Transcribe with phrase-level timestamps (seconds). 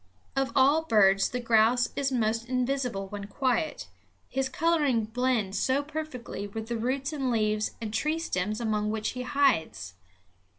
[0.35, 3.87] Of all birds the grouse is most invisible when quiet,
[4.29, 9.09] his coloring blends so perfectly with the roots and leaves and tree stems among which
[9.09, 9.93] he hides.